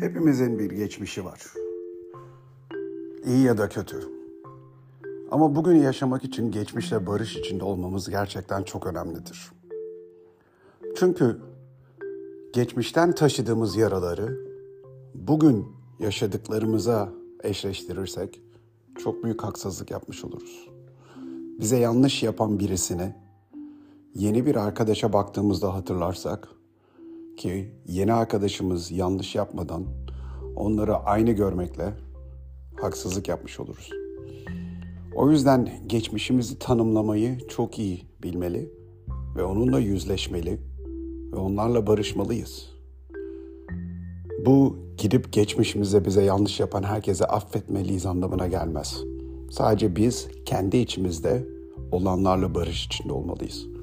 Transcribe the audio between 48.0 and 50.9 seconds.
anlamına gelmez. Sadece biz kendi